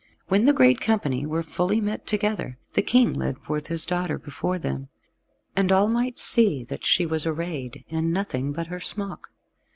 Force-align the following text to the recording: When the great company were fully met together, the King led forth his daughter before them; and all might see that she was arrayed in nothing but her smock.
When 0.29 0.45
the 0.45 0.51
great 0.51 0.81
company 0.81 1.27
were 1.27 1.43
fully 1.43 1.79
met 1.79 2.07
together, 2.07 2.57
the 2.73 2.81
King 2.81 3.13
led 3.13 3.37
forth 3.37 3.67
his 3.67 3.85
daughter 3.85 4.17
before 4.17 4.57
them; 4.57 4.89
and 5.55 5.71
all 5.71 5.89
might 5.89 6.17
see 6.17 6.63
that 6.63 6.83
she 6.83 7.05
was 7.05 7.27
arrayed 7.27 7.85
in 7.87 8.11
nothing 8.11 8.51
but 8.51 8.65
her 8.65 8.79
smock. 8.79 9.27